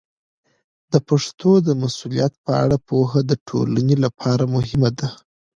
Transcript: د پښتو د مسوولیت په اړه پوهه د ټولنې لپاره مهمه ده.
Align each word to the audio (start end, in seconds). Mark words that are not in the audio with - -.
د 0.91 0.93
پښتو 1.07 1.51
د 1.67 1.69
مسوولیت 1.81 2.33
په 2.45 2.51
اړه 2.63 2.77
پوهه 2.87 3.19
د 3.29 3.31
ټولنې 3.47 3.95
لپاره 4.05 4.43
مهمه 4.55 4.89
ده. 4.99 5.07